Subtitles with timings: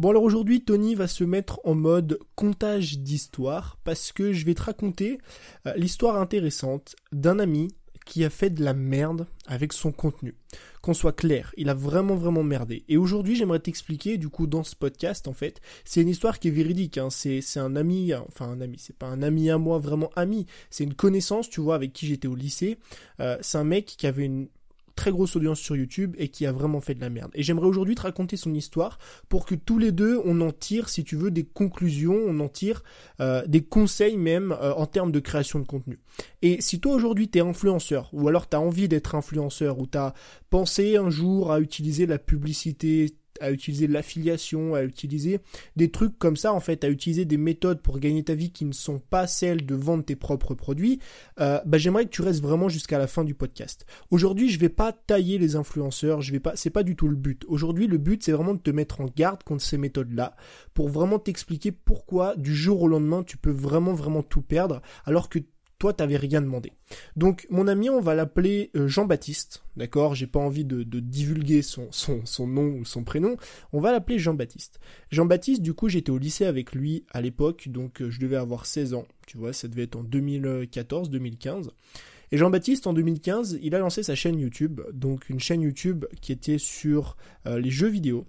[0.00, 4.54] Bon alors aujourd'hui Tony va se mettre en mode comptage d'histoire parce que je vais
[4.54, 5.18] te raconter
[5.66, 7.68] euh, l'histoire intéressante d'un ami
[8.06, 10.34] qui a fait de la merde avec son contenu.
[10.80, 12.82] Qu'on soit clair, il a vraiment vraiment merdé.
[12.88, 16.48] Et aujourd'hui j'aimerais t'expliquer du coup dans ce podcast en fait, c'est une histoire qui
[16.48, 17.10] est véridique, hein.
[17.10, 20.84] c'est, un ami, enfin un ami, c'est pas un ami à moi vraiment ami, c'est
[20.84, 22.78] une connaissance tu vois avec qui j'étais au lycée,
[23.20, 24.48] euh, c'est un mec qui avait une
[25.00, 27.30] très grosse audience sur YouTube et qui a vraiment fait de la merde.
[27.34, 28.98] Et j'aimerais aujourd'hui te raconter son histoire
[29.30, 32.48] pour que tous les deux on en tire, si tu veux, des conclusions, on en
[32.48, 32.82] tire
[33.18, 36.00] euh, des conseils même euh, en termes de création de contenu.
[36.42, 40.12] Et si toi aujourd'hui t'es influenceur, ou alors t'as envie d'être influenceur, ou t'as
[40.50, 45.40] pensé un jour à utiliser la publicité à utiliser l'affiliation, à utiliser
[45.76, 48.64] des trucs comme ça, en fait, à utiliser des méthodes pour gagner ta vie qui
[48.64, 51.00] ne sont pas celles de vendre tes propres produits,
[51.40, 53.86] euh, bah, j'aimerais que tu restes vraiment jusqu'à la fin du podcast.
[54.10, 57.16] Aujourd'hui, je vais pas tailler les influenceurs, je vais pas, c'est pas du tout le
[57.16, 57.44] but.
[57.48, 60.36] Aujourd'hui, le but, c'est vraiment de te mettre en garde contre ces méthodes-là,
[60.74, 65.28] pour vraiment t'expliquer pourquoi du jour au lendemain, tu peux vraiment, vraiment tout perdre, alors
[65.28, 65.38] que
[65.80, 66.72] toi, t'avais rien demandé.
[67.16, 70.14] Donc, mon ami, on va l'appeler euh, Jean-Baptiste, d'accord?
[70.14, 73.36] J'ai pas envie de, divulguer son, son, nom ou son prénom.
[73.72, 74.78] On va l'appeler Jean-Baptiste.
[75.10, 78.66] Jean-Baptiste, du coup, j'étais au lycée avec lui à l'époque, donc euh, je devais avoir
[78.66, 79.06] 16 ans.
[79.26, 81.70] Tu vois, ça devait être en 2014-2015.
[82.30, 86.30] Et Jean-Baptiste, en 2015, il a lancé sa chaîne YouTube, donc une chaîne YouTube qui
[86.30, 88.26] était sur euh, les jeux vidéo.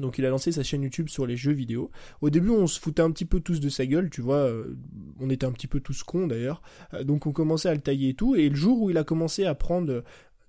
[0.00, 1.90] Donc il a lancé sa chaîne YouTube sur les jeux vidéo.
[2.20, 4.76] Au début on se foutait un petit peu tous de sa gueule, tu vois, euh,
[5.20, 6.62] on était un petit peu tous cons d'ailleurs.
[6.94, 8.34] Euh, donc on commençait à le tailler et tout.
[8.34, 10.02] Et le jour où il a commencé à prendre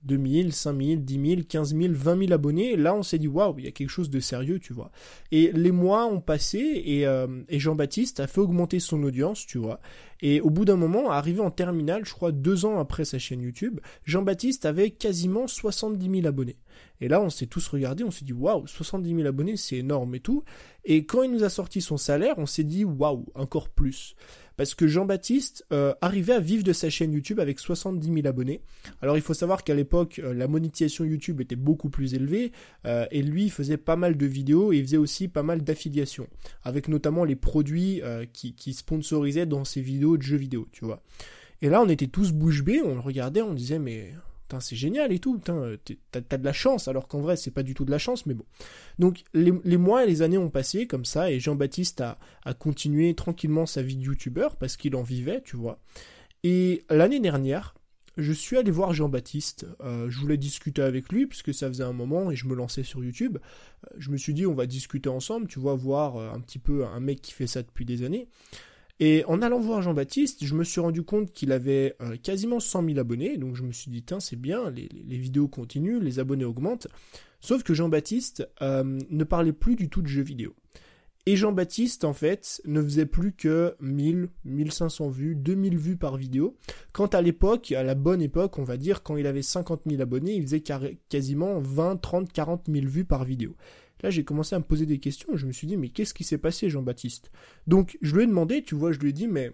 [0.06, 3.66] 2000, 5000, 10 000, 15 000, 20 000 abonnés, là on s'est dit waouh, il
[3.66, 4.92] y a quelque chose de sérieux, tu vois.
[5.32, 9.58] Et les mois ont passé et, euh, et Jean-Baptiste a fait augmenter son audience, tu
[9.58, 9.80] vois.
[10.22, 13.42] Et au bout d'un moment, arrivé en terminale, je crois deux ans après sa chaîne
[13.42, 16.58] YouTube, Jean-Baptiste avait quasiment 70 000 abonnés.
[17.02, 20.16] Et là, on s'est tous regardés, on s'est dit waouh, 70 000 abonnés, c'est énorme
[20.16, 20.44] et tout.
[20.84, 24.16] Et quand il nous a sorti son salaire, on s'est dit waouh, encore plus.
[24.58, 28.62] Parce que Jean-Baptiste euh, arrivait à vivre de sa chaîne YouTube avec 70 000 abonnés.
[29.02, 32.52] Alors il faut savoir qu'à l'époque, euh, la monétisation YouTube était beaucoup plus élevée.
[32.86, 36.28] Euh, et lui, faisait pas mal de vidéos et il faisait aussi pas mal d'affiliations.
[36.64, 38.02] Avec notamment les produits
[38.34, 41.02] qui, qui sponsorisaient dans ses vidéos de jeux vidéo, tu vois.
[41.62, 44.14] Et là, on était tous bouche bée, on le regardait, on disait mais
[44.60, 45.76] c'est génial et tout, t'as,
[46.14, 48.34] as de la chance, alors qu'en vrai, c'est pas du tout de la chance, mais
[48.34, 48.46] bon.
[49.00, 52.18] Donc, les, mois et les années ont passé comme ça, et Jean-Baptiste a,
[52.60, 55.80] continué tranquillement sa vie de youtubeur, parce qu'il en vivait, tu vois.
[56.44, 57.76] Et l'année dernière,
[58.18, 61.94] je suis allé voir Jean-Baptiste, euh, je voulais discuter avec lui, puisque ça faisait un
[61.94, 63.38] moment, et je me lançais sur YouTube.
[63.86, 66.60] Euh, je me suis dit, on va discuter ensemble, tu vois, voir euh, un petit
[66.60, 68.28] peu un mec qui fait ça depuis des années.
[69.00, 72.86] Et en allant voir Jean-Baptiste, je me suis rendu compte qu'il avait euh, quasiment 100
[72.86, 76.46] 000 abonnés, donc je me suis dit, tiens, c'est bien, les, vidéos continuent, les abonnés
[76.46, 76.88] augmentent.
[77.42, 80.56] Sauf que Jean-Baptiste euh, ne parlait plus du tout de jeux vidéo.
[81.28, 86.56] Et Jean-Baptiste, en fait, ne faisait plus que 1000, 1500 vues, 2000 vues par vidéo.
[86.94, 90.02] Quand à l'époque, à la bonne époque, on va dire, quand il avait 50 000
[90.02, 90.64] abonnés, il faisait
[91.10, 93.56] quasiment 20, 30, 40 000 vues par vidéo.
[94.02, 95.36] Là, j'ai commencé à me poser des questions.
[95.36, 97.32] Je me suis dit, mais qu'est-ce qui s'est passé, Jean-Baptiste?
[97.68, 99.52] Donc, je lui ai demandé, tu vois, je lui ai dit, mais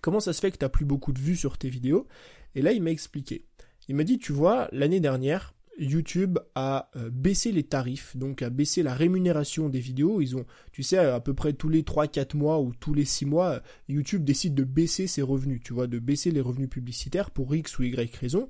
[0.00, 2.06] comment ça se fait que tu n'as plus beaucoup de vues sur tes vidéos?
[2.54, 3.44] Et là, il m'a expliqué.
[3.88, 8.50] Il m'a dit, tu vois, l'année dernière, YouTube a euh, baissé les tarifs, donc a
[8.50, 10.20] baissé la rémunération des vidéos.
[10.20, 13.26] Ils ont, tu sais, à peu près tous les 3-4 mois ou tous les 6
[13.26, 17.54] mois, YouTube décide de baisser ses revenus, tu vois, de baisser les revenus publicitaires pour
[17.54, 18.48] X ou Y raison.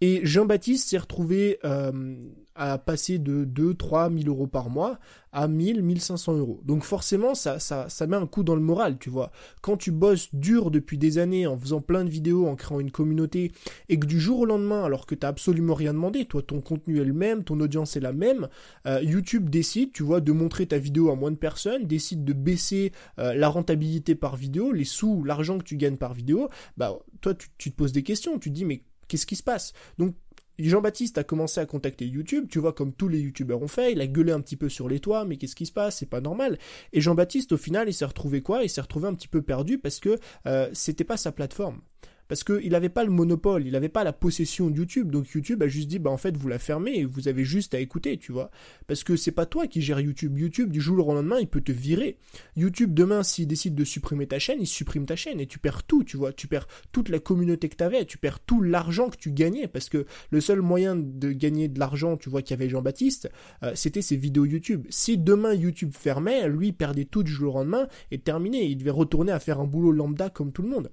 [0.00, 2.16] Et Jean-Baptiste s'est retrouvé euh,
[2.54, 4.98] à passer de 2-3 000 euros par mois
[5.32, 6.60] à 1000, 1500 euros.
[6.64, 9.30] Donc forcément, ça, ça, ça met un coup dans le moral, tu vois.
[9.60, 12.90] Quand tu bosses dur depuis des années en faisant plein de vidéos, en créant une
[12.90, 13.52] communauté,
[13.88, 17.00] et que du jour au lendemain, alors que t'as absolument rien demandé, toi ton contenu
[17.00, 18.48] est le même, ton audience est la même,
[18.86, 22.32] euh, YouTube décide, tu vois, de montrer ta vidéo à moins de personnes, décide de
[22.32, 26.98] baisser euh, la rentabilité par vidéo, les sous, l'argent que tu gagnes par vidéo, bah
[27.20, 29.72] toi tu, tu te poses des questions, tu dis mais Qu'est-ce qui se passe?
[29.98, 30.14] Donc
[30.58, 34.00] Jean-Baptiste a commencé à contacter YouTube, tu vois, comme tous les youtubeurs ont fait, il
[34.00, 36.20] a gueulé un petit peu sur les toits, mais qu'est-ce qui se passe, c'est pas
[36.20, 36.58] normal.
[36.92, 38.64] Et Jean-Baptiste, au final, il s'est retrouvé quoi?
[38.64, 41.80] Il s'est retrouvé un petit peu perdu parce que euh, c'était pas sa plateforme
[42.28, 45.10] parce qu'il n'avait pas le monopole, il n'avait pas la possession de YouTube.
[45.10, 47.80] Donc YouTube a juste dit, bah en fait, vous la fermez vous avez juste à
[47.80, 48.50] écouter, tu vois.
[48.86, 50.38] Parce que c'est pas toi qui gère YouTube.
[50.38, 52.18] YouTube, du jour au lendemain, il peut te virer.
[52.56, 55.84] YouTube, demain, s'il décide de supprimer ta chaîne, il supprime ta chaîne et tu perds
[55.84, 56.32] tout, tu vois.
[56.32, 59.68] Tu perds toute la communauté que tu avais, tu perds tout l'argent que tu gagnais.
[59.68, 63.30] Parce que le seul moyen de gagner de l'argent, tu vois, qu'il y avait Jean-Baptiste,
[63.62, 64.86] euh, c'était ses vidéos YouTube.
[64.90, 68.66] Si demain YouTube fermait, lui perdait tout du jour au lendemain et terminé.
[68.66, 70.90] Il devait retourner à faire un boulot lambda comme tout le monde.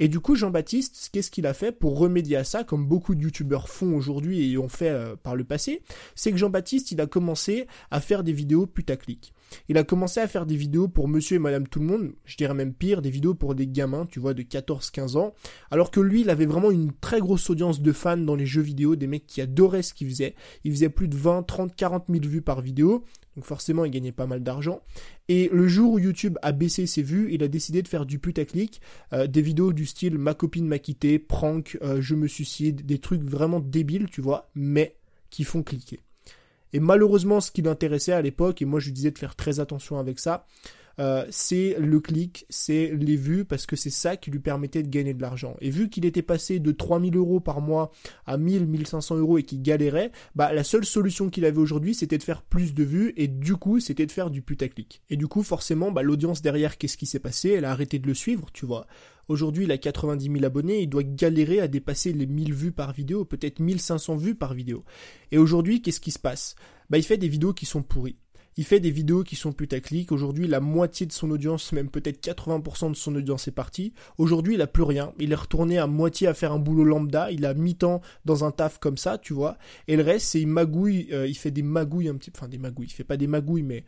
[0.00, 3.22] Et du coup, Jean-Baptiste, qu'est-ce qu'il a fait pour remédier à ça, comme beaucoup de
[3.22, 5.82] youtubeurs font aujourd'hui et ont fait euh, par le passé?
[6.14, 9.33] C'est que Jean-Baptiste, il a commencé à faire des vidéos putaclic.
[9.68, 12.36] Il a commencé à faire des vidéos pour monsieur et madame tout le monde, je
[12.36, 15.34] dirais même pire, des vidéos pour des gamins, tu vois, de 14-15 ans,
[15.70, 18.62] alors que lui, il avait vraiment une très grosse audience de fans dans les jeux
[18.62, 20.34] vidéo, des mecs qui adoraient ce qu'il faisait.
[20.64, 23.04] Il faisait plus de 20, 30, 40 000 vues par vidéo,
[23.36, 24.82] donc forcément, il gagnait pas mal d'argent.
[25.28, 28.18] Et le jour où YouTube a baissé ses vues, il a décidé de faire du
[28.18, 28.80] putaclic,
[29.12, 32.98] euh, des vidéos du style ma copine m'a quitté, prank, euh, je me suicide, des
[32.98, 34.96] trucs vraiment débiles, tu vois, mais
[35.30, 36.00] qui font cliquer.
[36.74, 39.60] Et malheureusement, ce qui l'intéressait à l'époque, et moi je lui disais de faire très
[39.60, 40.44] attention avec ça,
[40.98, 44.88] euh, c'est le clic, c'est les vues, parce que c'est ça qui lui permettait de
[44.88, 45.56] gagner de l'argent.
[45.60, 47.90] Et vu qu'il était passé de 3000 euros par mois
[48.26, 52.18] à 1000, 1500 euros et qu'il galérait, bah la seule solution qu'il avait aujourd'hui, c'était
[52.18, 55.02] de faire plus de vues, et du coup, c'était de faire du putaclic.
[55.10, 57.50] Et du coup, forcément, bah, l'audience derrière, qu'est-ce qui s'est passé?
[57.50, 58.86] Elle a arrêté de le suivre, tu vois.
[59.28, 62.92] Aujourd'hui, il a 90 000 abonnés, il doit galérer à dépasser les 1000 vues par
[62.92, 64.84] vidéo, peut-être 1500 vues par vidéo.
[65.32, 66.56] Et aujourd'hui, qu'est-ce qui se passe?
[66.90, 68.18] Bah, il fait des vidéos qui sont pourries.
[68.56, 70.12] Il fait des vidéos qui sont putaclic.
[70.12, 73.92] Aujourd'hui, la moitié de son audience, même peut-être 80% de son audience est partie.
[74.18, 75.12] Aujourd'hui, il a plus rien.
[75.18, 77.30] Il est retourné à moitié à faire un boulot lambda.
[77.30, 79.58] Il a mi-temps dans un taf comme ça, tu vois.
[79.88, 81.08] Et le reste, c'est il magouille.
[81.12, 82.86] Euh, il fait des magouilles un petit, enfin des magouilles.
[82.86, 83.84] Il fait pas des magouilles, mais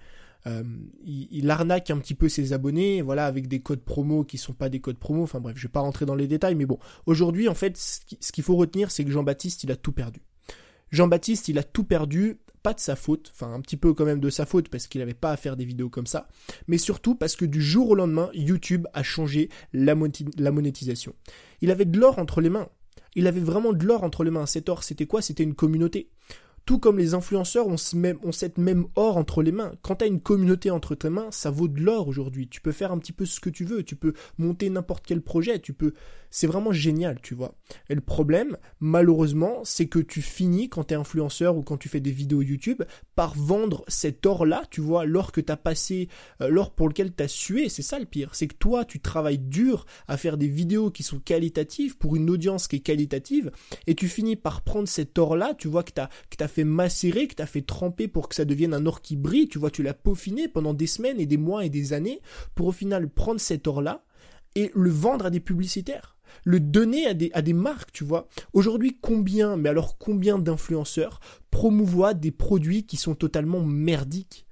[0.46, 0.62] euh,
[1.04, 4.68] il, arnaque un petit peu ses abonnés, voilà, avec des codes promo qui sont pas
[4.68, 5.22] des codes promo.
[5.22, 6.78] Enfin bref, je vais pas rentrer dans les détails, mais bon.
[7.06, 10.22] Aujourd'hui, en fait, ce qu'il faut retenir, c'est que Jean-Baptiste, il a tout perdu.
[10.96, 14.18] Jean-Baptiste, il a tout perdu pas de sa faute, enfin un petit peu quand même
[14.18, 16.26] de sa faute parce qu'il n'avait pas à faire des vidéos comme ça,
[16.66, 21.14] mais surtout parce que du jour au lendemain, YouTube a changé la, monétisation.
[21.60, 22.68] Il avait de l'or entre les mains.
[23.14, 24.46] Il avait vraiment de l'or entre les mains.
[24.46, 25.22] Cet or, c'était quoi?
[25.22, 26.10] C'était une communauté.
[26.64, 29.72] Tout comme les influenceurs ont, cette même or entre les mains.
[29.82, 32.48] Quand tu as une communauté entre tes mains, ça vaut de l'or aujourd'hui.
[32.48, 35.22] Tu peux faire un petit peu ce que tu veux, tu peux monter n'importe quel
[35.22, 35.94] projet, tu peux
[36.36, 37.54] c'est vraiment génial, tu vois.
[37.88, 41.88] Et le problème, malheureusement, c'est que tu finis quand tu es influenceur ou quand tu
[41.88, 42.82] fais des vidéos YouTube
[43.14, 46.10] par vendre cet or-là, tu vois, l'or que tu as passé,
[46.42, 48.34] euh, l'or pour lequel tu as sué, c'est ça le pire.
[48.34, 52.28] C'est que toi, tu travailles dur à faire des vidéos qui sont qualitatives pour une
[52.28, 53.50] audience qui est qualitative
[53.86, 56.02] et tu finis par prendre cet or-là, tu vois, que tu
[56.44, 59.16] as, fait macérer, que tu as fait tremper pour que ça devienne un or qui
[59.16, 62.20] brille, tu vois, tu l'as peaufiné pendant des semaines et des mois et des années
[62.54, 64.04] pour au final prendre cet or-là
[64.54, 68.28] et le vendre à des publicitaires le donner à des, marques, tu vois.
[68.52, 74.46] Aujourd'hui, combien, mais alors combien d'influenceurs promouvoient des produits qui sont totalement merdiques?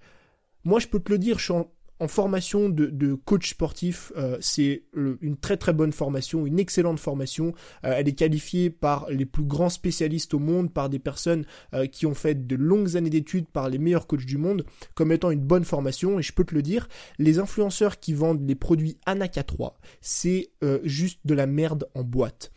[0.64, 1.70] Moi, je peux te le dire, je suis en,
[2.00, 7.54] en formation de, coach sportif, euh, c'est une très très bonne formation, une excellente formation.
[7.84, 11.86] Euh, elle est qualifiée par les plus grands spécialistes au monde, par des personnes euh,
[11.86, 14.64] qui ont fait de longues années d'études, par les meilleurs coachs du monde,
[14.94, 16.18] comme étant une bonne formation.
[16.18, 16.88] Et je peux te le dire,
[17.18, 20.50] les influenceurs qui vendent les produits Anaka 3, c'est
[20.82, 22.50] juste de la merde en boîte.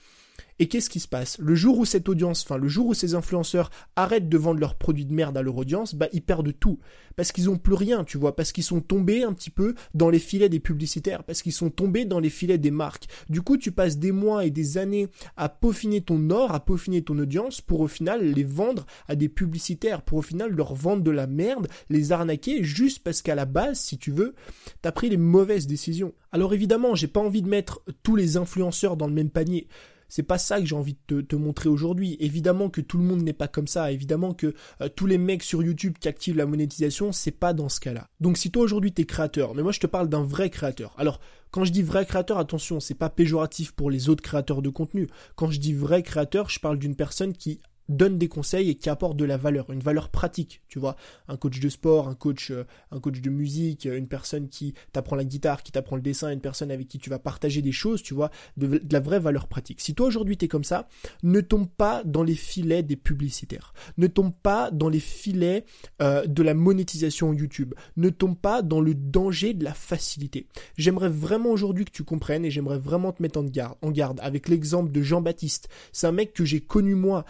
[0.60, 1.38] Et qu'est-ce qui se passe?
[1.38, 4.76] Le jour où cette audience, enfin le jour où ces influenceurs arrêtent de vendre leurs
[4.76, 6.80] produits de merde à leur audience, bah ils perdent tout.
[7.16, 10.10] Parce qu'ils ont plus rien, tu vois, parce qu'ils sont tombés un petit peu dans
[10.10, 13.08] les filets des publicitaires, parce qu'ils sont tombés dans les filets des marques.
[13.30, 17.04] Du coup, tu passes des mois et des années à peaufiner ton or, à peaufiner
[17.04, 21.04] ton audience, pour au final les vendre à des publicitaires, pour au final leur vendre
[21.04, 24.34] de la merde, les arnaquer, juste parce qu'à la base, si tu veux,
[24.82, 26.14] t'as pris les mauvaises décisions.
[26.32, 29.68] Alors évidemment, j'ai pas envie de mettre tous les influenceurs dans le même panier.
[30.10, 32.18] C'est pas ça que j'ai envie de te, montrer aujourd'hui.
[32.20, 33.92] Évidemment que tout le monde n'est pas comme ça.
[33.92, 37.70] Évidemment que euh, tous les mecs sur YouTube qui activent la monétisation, c'est pas dans
[37.70, 38.08] ce cas-là.
[38.20, 40.94] Donc si toi aujourd'hui t'es créateur, mais moi je te parle d'un vrai créateur.
[40.98, 41.20] Alors
[41.52, 45.08] quand je dis vrai créateur, attention, c'est pas péjoratif pour les autres créateurs de contenu.
[45.36, 48.90] Quand je dis vrai créateur, je parle d'une personne qui donne des conseils et qui
[48.90, 50.96] apporte de la valeur, une valeur pratique, tu vois,
[51.28, 54.74] un coach de sport, un coach, euh, un coach de musique, euh, une personne qui
[54.92, 57.72] t'apprend la guitare, qui t'apprend le dessin, une personne avec qui tu vas partager des
[57.72, 59.82] choses, tu vois, de, la vraie valeur pratique.
[59.82, 60.88] Si toi aujourd'hui t'es comme ça,
[61.24, 65.66] ne tombe pas dans les filets des publicitaires, ne tombe pas dans les filets
[66.02, 70.48] euh, de la monétisation YouTube, ne tombe pas dans le danger de la facilité.
[70.78, 74.20] J'aimerais vraiment aujourd'hui que tu comprennes et j'aimerais vraiment te mettre en garde, en garde
[74.22, 75.70] avec l'exemple de Jean-Baptiste.
[75.92, 77.26] C'est un mec que j'ai connu moi,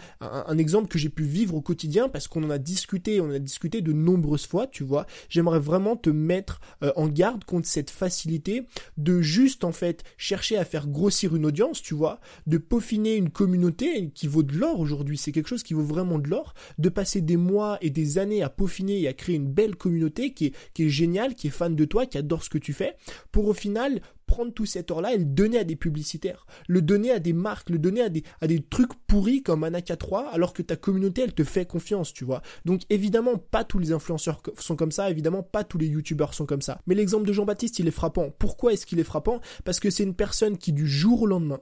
[0.48, 3.38] un exemple que j'ai pu vivre au quotidien parce qu'on en a discuté, on a
[3.38, 5.06] discuté de nombreuses fois, tu vois.
[5.28, 10.56] J'aimerais vraiment te mettre euh, en garde contre cette facilité de juste en fait chercher
[10.56, 14.80] à faire grossir une audience, tu vois, de peaufiner une communauté qui vaut de l'or
[14.80, 18.18] aujourd'hui, c'est quelque chose qui vaut vraiment de l'or, de passer des mois et des
[18.18, 21.48] années à peaufiner et à créer une belle communauté qui est, qui est géniale, qui
[21.48, 22.96] est fan de toi, qui adore ce que tu fais,
[23.32, 27.10] pour au final prendre tout cet or-là et le donner à des publicitaires, le donner
[27.10, 28.22] à des marques, le donner à des,
[28.70, 32.42] trucs pourris comme Anaka 3, alors que ta communauté, elle te fait confiance, tu vois.
[32.64, 36.46] Donc évidemment, pas tous les influenceurs sont comme ça, évidemment, pas tous les youtubeurs sont
[36.46, 36.80] comme ça.
[36.86, 38.30] Mais l'exemple de Jean-Baptiste, il est frappant.
[38.38, 39.40] Pourquoi est-ce qu'il est frappant?
[39.64, 41.60] Parce que c'est une personne qui, du jour au lendemain,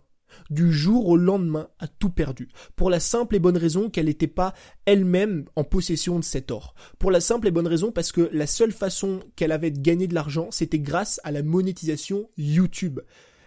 [0.50, 2.48] du jour au lendemain, a tout perdu.
[2.76, 6.74] Pour la simple et bonne raison qu'elle n'était pas elle-même en possession de cet or.
[6.98, 10.06] Pour la simple et bonne raison parce que la seule façon qu'elle avait de gagner
[10.06, 13.00] de l'argent, c'était grâce à la monétisation YouTube.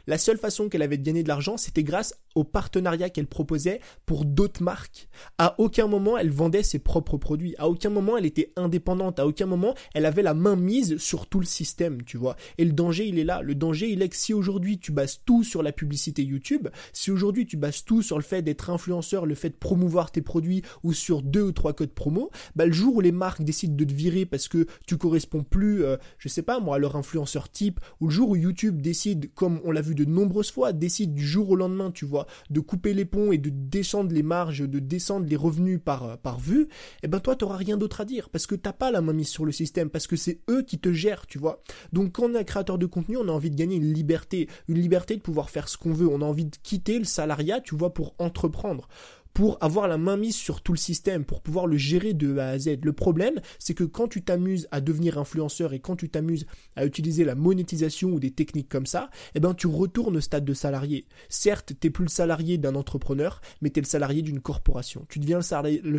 [0.08, 3.79] La seule façon qu'elle avait de gagner de l'argent, c'était grâce au partenariat qu'elle proposait
[4.05, 5.09] pour d'autres marques.
[5.38, 7.55] À aucun moment elle vendait ses propres produits.
[7.57, 9.19] À aucun moment elle était indépendante.
[9.19, 12.36] À aucun moment elle avait la main mise sur tout le système, tu vois.
[12.57, 13.41] Et le danger, il est là.
[13.41, 17.12] Le danger, il est que si aujourd'hui tu bases tout sur la publicité YouTube, si
[17.12, 20.63] aujourd'hui tu bases tout sur le fait d'être influenceur, le fait de promouvoir tes produits
[20.83, 23.83] ou sur deux ou trois codes promo, bah le jour où les marques décident de
[23.83, 27.50] te virer parce que tu corresponds plus, euh, je sais pas moi, à leur influenceur
[27.50, 31.13] type, ou le jour où YouTube décide, comme on l'a vu de nombreuses fois, décide
[31.13, 32.18] du jour au lendemain, tu vois,
[32.49, 36.39] de couper les ponts et de descendre les marges, de descendre les revenus par, par
[36.39, 36.67] vue,
[37.03, 39.29] eh ben toi, t'auras rien d'autre à dire, parce que t'as pas la main mise
[39.29, 41.61] sur le système, parce que c'est eux qui te gèrent, tu vois.
[41.93, 44.47] Donc quand on est un créateur de contenu, on a envie de gagner une liberté,
[44.67, 47.61] une liberté de pouvoir faire ce qu'on veut, on a envie de quitter le salariat,
[47.61, 48.88] tu vois, pour entreprendre
[49.39, 52.50] pour avoir la main mise sur tout le système, pour pouvoir le gérer de A
[52.50, 52.79] à Z.
[52.84, 56.86] Le problème, c'est que quand tu t'amuses à devenir influenceur et quand tu t'amuses à
[56.86, 60.53] utiliser la monétisation ou des techniques comme ça, eh ben tu retournes au stade de
[60.53, 61.05] salarié.
[61.29, 65.05] Certes, t'es plus le salarié d'un entrepreneur, mais t'es le salarié d'une corporation.
[65.08, 65.43] Tu deviens le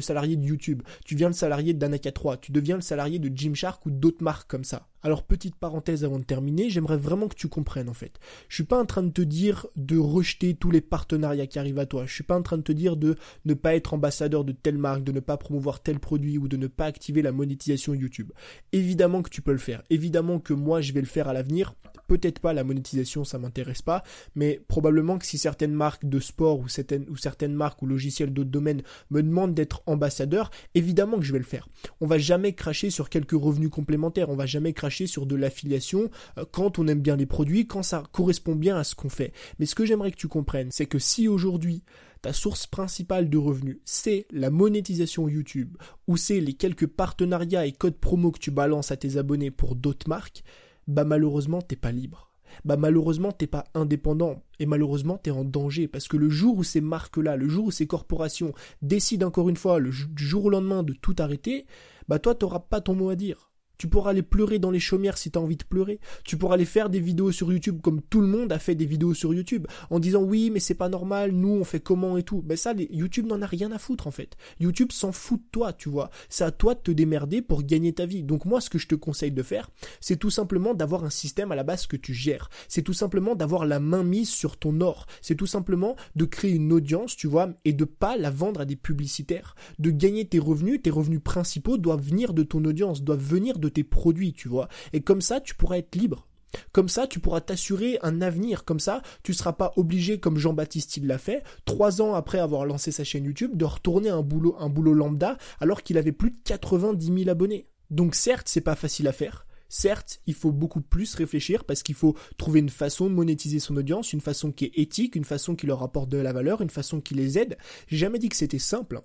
[0.03, 3.87] salarié, de YouTube, tu deviens le salarié d'Anaka 3, tu deviens le salarié de Gymshark
[3.87, 4.90] ou d'autres marques comme ça.
[5.03, 8.21] Alors petite parenthèse avant de terminer, j'aimerais vraiment que tu comprennes en fait.
[8.49, 11.79] Je suis pas en train de te dire de rejeter tous les partenariats qui arrivent
[11.79, 12.05] à toi.
[12.05, 13.17] Je suis pas en train de te dire de
[13.47, 16.59] ne pas être ambassadeur de telle marque, de ne pas promouvoir tel produit ou de
[16.59, 18.31] ne pas activer la monétisation YouTube.
[18.73, 19.83] Évidemment que tu peux le faire.
[19.89, 21.75] Évidemment que moi je vais le faire à l'avenir.
[22.07, 24.03] Peut-être pas la monétisation, ça m'intéresse pas,
[24.35, 28.83] mais probablement que si certaines marques de sport ou certaines, marques ou logiciels d'autres domaines
[29.11, 31.69] me demandent d'être ambassadeur, évidemment que je vais le faire.
[32.01, 36.11] On va jamais cracher sur quelques revenus complémentaires, on va jamais cracher sur de l'affiliation
[36.39, 39.33] euh, quand on aime bien les produits, quand ça correspond bien à ce qu'on fait.
[39.59, 41.83] Mais ce que j'aimerais que tu comprennes, c'est que si aujourd'hui
[42.23, 47.73] ta source principale de revenus, c'est la monétisation YouTube, ou c'est les quelques partenariats et
[47.73, 50.43] codes promo que tu balances à tes abonnés pour d'autres marques,
[50.87, 52.31] bah malheureusement t'es pas libre.
[52.65, 56.65] Bah malheureusement t'es pas indépendant et malheureusement t'es en danger parce que le jour où
[56.65, 60.83] ces marques-là, le jour où ces corporations décident encore une fois le jour au lendemain
[60.83, 61.67] de tout arrêter,
[62.09, 63.50] bah toi t'auras pas ton mot à dire.
[63.81, 66.01] Tu pourras aller pleurer dans les chaumières si tu as envie de pleurer.
[66.23, 68.85] Tu pourras aller faire des vidéos sur YouTube comme tout le monde a fait des
[68.85, 72.23] vidéos sur YouTube en disant oui mais c'est pas normal, nous on fait comment et
[72.23, 72.43] tout.
[72.43, 74.37] Ben ça YouTube n'en a rien à foutre en fait.
[74.59, 76.11] YouTube s'en fout de toi, tu vois.
[76.29, 78.23] C'est à toi de te démerder pour gagner ta vie.
[78.23, 81.51] Donc moi ce que je te conseille de faire, c'est tout simplement d'avoir un système
[81.51, 82.51] à la base que tu gères.
[82.69, 85.07] C'est tout simplement d'avoir la main mise sur ton or.
[85.23, 88.67] C'est tout simplement de créer une audience, tu vois, et de pas la vendre à
[88.67, 89.55] des publicitaires.
[89.79, 93.70] De gagner tes revenus, tes revenus principaux doivent venir de ton audience, doivent venir de
[93.71, 94.69] tes produits, tu vois.
[94.93, 96.27] Et comme ça, tu pourras être libre.
[96.73, 98.65] Comme ça, tu pourras t'assurer un avenir.
[98.65, 102.39] Comme ça, tu ne seras pas obligé, comme Jean-Baptiste il l'a fait, trois ans après
[102.39, 106.13] avoir lancé sa chaîne YouTube, de retourner un boulot, un boulot lambda alors qu'il avait
[106.13, 107.69] plus de 90 000 abonnés.
[107.91, 109.47] Donc certes, c'est pas facile à faire.
[109.69, 113.77] Certes, il faut beaucoup plus réfléchir parce qu'il faut trouver une façon de monétiser son
[113.77, 116.71] audience, une façon qui est éthique, une façon qui leur apporte de la valeur, une
[116.71, 117.57] façon qui les aide.
[117.87, 119.01] J'ai jamais dit que c'était simple.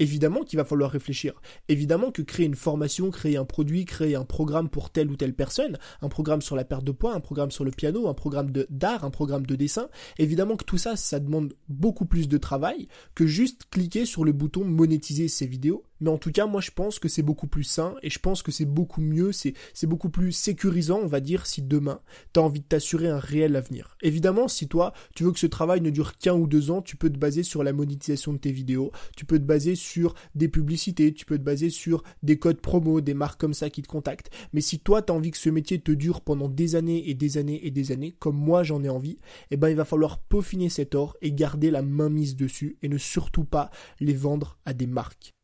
[0.00, 1.40] Évidemment qu'il va falloir réfléchir.
[1.68, 5.34] Évidemment que créer une formation, créer un produit, créer un programme pour telle ou telle
[5.34, 8.50] personne, un programme sur la perte de poids, un programme sur le piano, un programme
[8.70, 9.88] d'art, un programme de dessin,
[10.18, 14.32] évidemment que tout ça, ça demande beaucoup plus de travail que juste cliquer sur le
[14.32, 17.64] bouton monétiser ses vidéos mais en tout cas, moi je pense que c'est beaucoup plus
[17.64, 19.54] sain et je pense que c'est beaucoup mieux, c'est,
[19.84, 22.00] beaucoup plus sécurisant, on va dire, si demain
[22.32, 23.96] tu as envie de t'assurer un réel avenir.
[24.02, 26.96] Évidemment, si toi tu veux que ce travail ne dure qu'un ou deux ans, tu
[26.96, 30.48] peux te baser sur la monétisation de tes vidéos, tu peux te baser sur des
[30.48, 33.88] publicités, tu peux te baser sur des codes promo, des marques comme ça qui te
[33.88, 34.30] contactent.
[34.52, 37.14] Mais si toi tu as envie que ce métier te dure pendant des années et
[37.14, 39.18] des années et des années, comme moi j'en ai envie,
[39.50, 42.88] eh ben il va falloir peaufiner cet or et garder la main mise dessus et
[42.88, 45.34] ne surtout pas les vendre à des marques.